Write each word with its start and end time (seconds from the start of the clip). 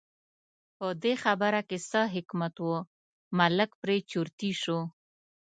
په 0.77 0.87
دې 1.03 1.13
خبره 1.23 1.61
کې 1.69 1.77
څه 1.89 2.01
حکمت 2.15 2.55
و، 2.67 2.71
ملک 3.37 3.69
پرې 3.81 3.97
چرتي 4.11 4.51
شو. 4.61 4.79